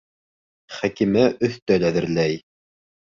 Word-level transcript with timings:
Хәкимә 0.77 1.25
өҫтәл 1.49 1.85
әҙерләй. 1.91 2.41